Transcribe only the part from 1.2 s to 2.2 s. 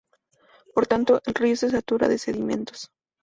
el río se satura de